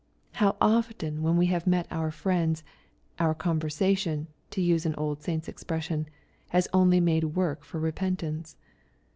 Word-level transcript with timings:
How 0.31 0.57
often 0.59 1.21
when 1.21 1.37
we 1.37 1.45
have 1.53 1.67
met 1.67 1.85
our 1.91 2.09
friends," 2.09 2.63
our 3.19 3.35
conversation," 3.35 4.25
to 4.49 4.59
use 4.59 4.83
an 4.83 4.95
old 4.95 5.21
saint's 5.21 5.47
expression," 5.47 6.07
has 6.49 6.67
only 6.73 6.99
made 6.99 7.35
work 7.35 7.63
for 7.63 7.79
repentance." 7.79 8.57